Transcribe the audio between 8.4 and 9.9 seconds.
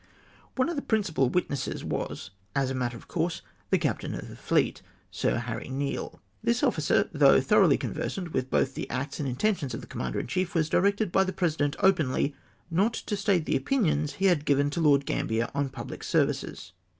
both the acts and mtentions of the